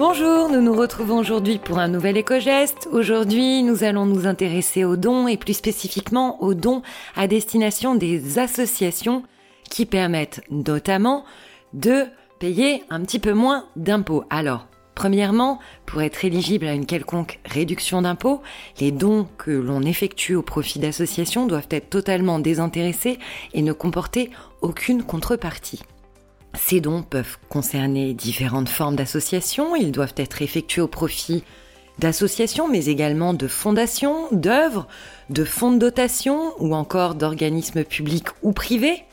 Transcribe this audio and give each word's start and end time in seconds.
Bonjour, 0.00 0.48
nous 0.48 0.62
nous 0.62 0.72
retrouvons 0.72 1.18
aujourd'hui 1.18 1.58
pour 1.58 1.78
un 1.78 1.88
nouvel 1.88 2.16
éco-geste. 2.16 2.88
Aujourd'hui, 2.90 3.62
nous 3.62 3.84
allons 3.84 4.06
nous 4.06 4.26
intéresser 4.26 4.82
aux 4.82 4.96
dons 4.96 5.28
et 5.28 5.36
plus 5.36 5.52
spécifiquement 5.52 6.42
aux 6.42 6.54
dons 6.54 6.80
à 7.16 7.26
destination 7.26 7.94
des 7.94 8.38
associations 8.38 9.24
qui 9.68 9.84
permettent 9.84 10.40
notamment 10.50 11.26
de 11.74 12.06
payer 12.38 12.82
un 12.88 13.02
petit 13.02 13.18
peu 13.18 13.34
moins 13.34 13.66
d'impôts. 13.76 14.24
Alors, 14.30 14.66
Premièrement, 14.94 15.58
pour 15.86 16.02
être 16.02 16.24
éligible 16.24 16.66
à 16.66 16.74
une 16.74 16.84
quelconque 16.84 17.38
réduction 17.46 18.02
d'impôts, 18.02 18.40
les 18.80 18.92
dons 18.92 19.26
que 19.38 19.50
l'on 19.50 19.82
effectue 19.82 20.34
au 20.34 20.42
profit 20.42 20.78
d'associations 20.78 21.46
doivent 21.46 21.68
être 21.70 21.88
totalement 21.90 22.38
désintéressés 22.38 23.18
et 23.54 23.62
ne 23.62 23.72
comporter 23.72 24.30
aucune 24.60 25.02
contrepartie. 25.02 25.80
Ces 26.54 26.80
dons 26.80 27.02
peuvent 27.02 27.38
concerner 27.48 28.12
différentes 28.14 28.68
formes 28.68 28.96
d'associations, 28.96 29.76
ils 29.76 29.92
doivent 29.92 30.14
être 30.16 30.42
effectués 30.42 30.82
au 30.82 30.88
profit 30.88 31.44
d'associations, 31.98 32.68
mais 32.68 32.86
également 32.86 33.34
de 33.34 33.46
fondations, 33.46 34.28
d'œuvres, 34.32 34.88
de 35.28 35.44
fonds 35.44 35.72
de 35.72 35.78
dotation 35.78 36.52
ou 36.58 36.74
encore 36.74 37.14
d'organismes 37.14 37.84
publics 37.84 38.28
ou 38.42 38.52
privés. 38.52 39.04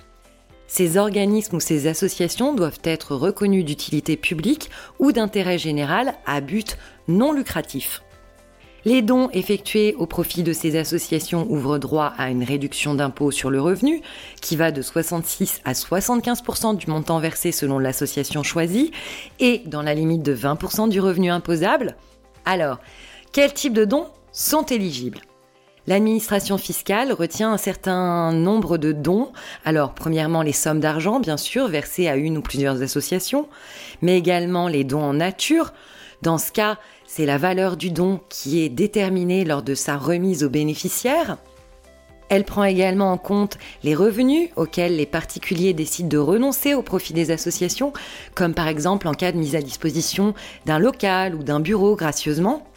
Ces 0.67 0.97
organismes 0.97 1.57
ou 1.57 1.59
ces 1.59 1.87
associations 1.87 2.53
doivent 2.53 2.79
être 2.83 3.15
reconnus 3.15 3.65
d'utilité 3.65 4.17
publique 4.17 4.69
ou 4.99 5.11
d'intérêt 5.11 5.57
général 5.57 6.15
à 6.25 6.41
but 6.41 6.77
non 7.07 7.31
lucratif. 7.31 8.01
Les 8.87 9.01
dons 9.01 9.27
effectués 9.33 9.95
au 9.95 10.05
profit 10.05 10.43
de 10.43 10.53
ces 10.53 10.77
associations 10.77 11.45
ouvrent 11.49 11.77
droit 11.77 12.13
à 12.17 12.29
une 12.29 12.45
réduction 12.45 12.95
d'impôt 12.95 13.31
sur 13.31 13.49
le 13.49 13.59
revenu 13.59 14.01
qui 14.41 14.55
va 14.55 14.71
de 14.71 14.81
66 14.81 15.59
à 15.65 15.73
75% 15.73 16.77
du 16.77 16.89
montant 16.89 17.19
versé 17.19 17.51
selon 17.51 17.79
l'association 17.79 18.43
choisie 18.43 18.93
et 19.41 19.61
dans 19.65 19.81
la 19.81 19.93
limite 19.93 20.23
de 20.23 20.33
20% 20.33 20.87
du 20.87 21.01
revenu 21.01 21.29
imposable. 21.29 21.97
Alors, 22.45 22.79
quels 23.33 23.53
types 23.53 23.73
de 23.73 23.83
dons 23.83 24.07
sont 24.31 24.63
éligibles? 24.63 25.19
L'administration 25.85 26.57
fiscale 26.57 27.11
retient 27.11 27.51
un 27.51 27.57
certain 27.57 28.31
nombre 28.31 28.77
de 28.77 28.93
dons. 28.93 29.33
Alors, 29.65 29.95
premièrement, 29.95 30.43
les 30.43 30.53
sommes 30.53 30.79
d'argent, 30.79 31.19
bien 31.19 31.35
sûr, 31.35 31.67
versées 31.67 32.07
à 32.07 32.15
une 32.15 32.37
ou 32.37 32.41
plusieurs 32.41 32.81
associations, 32.81 33.49
mais 34.01 34.17
également 34.17 34.69
les 34.69 34.85
dons 34.85 35.03
en 35.03 35.15
nature. 35.15 35.73
Dans 36.21 36.37
ce 36.37 36.51
cas, 36.51 36.77
c'est 37.05 37.25
la 37.25 37.37
valeur 37.37 37.77
du 37.77 37.91
don 37.91 38.19
qui 38.29 38.61
est 38.61 38.69
déterminée 38.69 39.45
lors 39.45 39.61
de 39.61 39.75
sa 39.75 39.97
remise 39.97 40.43
aux 40.43 40.49
bénéficiaires. 40.49 41.37
Elle 42.29 42.43
prend 42.43 42.63
également 42.63 43.11
en 43.11 43.17
compte 43.17 43.57
les 43.83 43.95
revenus 43.95 44.49
auxquels 44.55 44.97
les 44.97 45.05
particuliers 45.05 45.73
décident 45.73 46.09
de 46.09 46.17
renoncer 46.17 46.73
au 46.73 46.81
profit 46.81 47.13
des 47.13 47.31
associations, 47.31 47.93
comme 48.35 48.53
par 48.53 48.67
exemple 48.67 49.07
en 49.07 49.13
cas 49.13 49.31
de 49.31 49.37
mise 49.37 49.55
à 49.55 49.61
disposition 49.61 50.33
d'un 50.65 50.79
local 50.79 51.35
ou 51.35 51.43
d'un 51.43 51.61
bureau 51.61 51.95
gracieusement, 51.95 52.67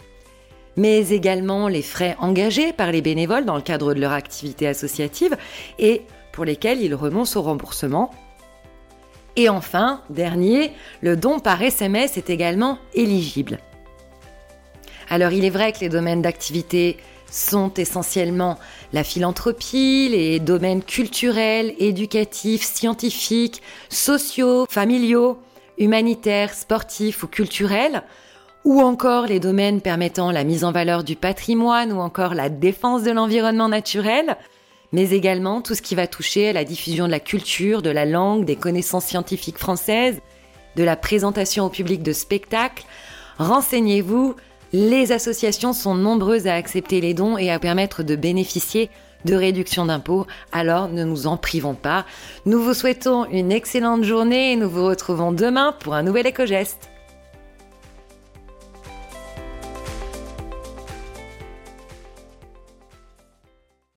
mais 0.77 1.09
également 1.09 1.67
les 1.67 1.83
frais 1.83 2.17
engagés 2.21 2.73
par 2.73 2.93
les 2.93 3.03
bénévoles 3.03 3.45
dans 3.45 3.57
le 3.57 3.63
cadre 3.63 3.93
de 3.93 4.01
leur 4.01 4.13
activité 4.13 4.69
associative 4.69 5.37
et 5.79 6.03
pour 6.33 6.45
lesquels 6.45 6.81
ils 6.81 6.95
renoncent 6.95 7.37
au 7.37 7.43
remboursement. 7.43 8.11
Et 9.41 9.49
enfin, 9.49 10.03
dernier, 10.11 10.71
le 11.01 11.17
don 11.17 11.39
par 11.39 11.63
SMS 11.63 12.19
est 12.19 12.29
également 12.29 12.77
éligible. 12.93 13.59
Alors 15.09 15.33
il 15.33 15.47
est 15.47 15.51
vrai 15.51 15.73
que 15.73 15.81
les 15.81 15.89
domaines 15.89 16.21
d'activité 16.21 16.99
sont 17.31 17.73
essentiellement 17.73 18.59
la 18.93 19.03
philanthropie, 19.03 20.11
les 20.11 20.41
domaines 20.41 20.83
culturels, 20.83 21.73
éducatifs, 21.79 22.65
scientifiques, 22.65 23.63
sociaux, 23.89 24.67
familiaux, 24.69 25.39
humanitaires, 25.79 26.53
sportifs 26.53 27.23
ou 27.23 27.27
culturels, 27.27 28.03
ou 28.67 28.83
encore 28.83 29.25
les 29.25 29.41
domaines 29.41 29.81
permettant 29.81 30.33
la 30.33 30.45
mise 30.45 30.65
en 30.65 30.73
valeur 30.73 31.03
du 31.03 31.17
patrimoine 31.17 31.95
ou 31.95 32.01
encore 32.01 32.35
la 32.35 32.51
défense 32.51 33.05
de 33.05 33.11
l'environnement 33.11 33.71
naturel, 33.71 34.37
mais 34.93 35.11
également 35.11 35.61
tout 35.61 35.75
ce 35.75 35.83
qui 35.83 35.95
va 35.95 36.06
toucher 36.06 36.49
à 36.49 36.53
la 36.53 36.65
diffusion 36.65 37.06
de 37.06 37.11
la 37.11 37.21
culture, 37.21 37.83
de 37.83 37.91
la 37.91 38.06
langue, 38.06 38.45
des 38.45 38.56
connaissances 38.56 39.06
scientifiques 39.06 39.59
françaises, 39.59 40.21
de 40.77 40.84
la 40.84 40.97
présentation 40.97 41.67
au 41.67 41.69
public 41.69 42.03
de 42.03 42.12
spectacles. 42.12 42.84
Renseignez-vous, 43.39 44.37
les 44.73 45.12
associations 45.12 45.73
sont 45.73 45.95
nombreuses 45.95 46.47
à 46.47 46.55
accepter 46.55 47.00
les 47.00 47.15
dons 47.15 47.39
et 47.39 47.50
à 47.50 47.59
permettre 47.59 48.03
de 48.03 48.17
bénéficier 48.17 48.91
de 49.25 49.34
réduction 49.34 49.87
d'impôts, 49.87 50.27
alors 50.53 50.89
ne 50.89 51.05
nous 51.05 51.27
en 51.27 51.37
privons 51.37 51.75
pas. 51.75 52.06
Nous 52.47 52.62
vous 52.62 52.75
souhaitons 52.75 53.27
une 53.27 53.53
excellente 53.53 54.05
journée 54.05 54.53
et 54.53 54.56
nous 54.56 54.71
vous 54.71 54.87
retrouvons 54.87 55.33
demain 55.33 55.75
pour 55.81 55.95
un 55.95 56.03
nouvel 56.03 56.27
éco-geste. 56.27 56.91